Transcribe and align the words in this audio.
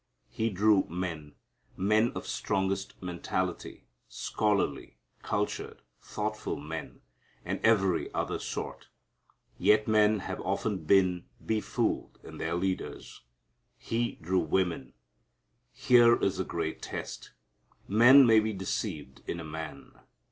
He 0.31 0.49
drew 0.49 0.85
men 0.89 1.35
men 1.77 2.11
of 2.15 2.25
strongest 2.25 2.99
mentality, 3.03 3.85
scholarly, 4.07 4.97
cultured, 5.21 5.83
thoughtful 6.01 6.55
men, 6.59 7.01
and 7.45 7.59
every 7.63 8.11
other 8.11 8.39
sort. 8.39 8.87
Yet 9.59 9.87
men 9.87 10.21
have 10.21 10.41
often 10.41 10.85
been 10.85 11.25
befooled 11.45 12.17
in 12.23 12.39
their 12.39 12.55
leaders. 12.55 13.21
He 13.77 14.13
drew 14.15 14.39
women. 14.39 14.93
Here 15.71 16.15
is 16.19 16.39
a 16.39 16.43
great 16.45 16.81
test. 16.81 17.33
Men 17.87 18.25
may 18.25 18.39
be 18.39 18.53
deceived 18.53 19.21
in 19.27 19.39
a 19.39 19.43
man. 19.43 19.91